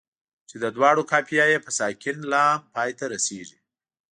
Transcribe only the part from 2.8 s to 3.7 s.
ته رسيږي.